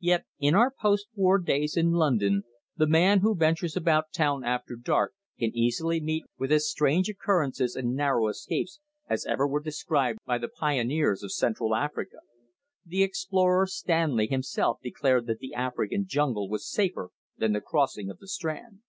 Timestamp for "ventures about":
3.36-4.10